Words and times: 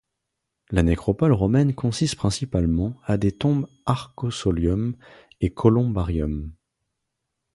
La 0.71 0.81
nécropole 0.81 1.31
romaine 1.31 1.75
consiste 1.75 2.15
principalement 2.15 2.99
à 3.05 3.17
des 3.17 3.31
tombes 3.31 3.67
arcosolium 3.85 4.95
et 5.41 5.53
columbariums. 5.53 6.55